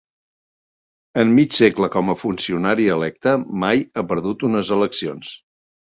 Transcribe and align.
En 1.23 1.33
mig 1.39 1.53
segle 1.57 1.89
com 1.97 2.09
a 2.13 2.17
funcionari 2.21 2.89
electe, 2.97 3.37
mai 3.65 3.85
ha 4.03 4.07
perdut 4.15 4.47
unes 4.49 4.73
eleccions. 4.79 5.37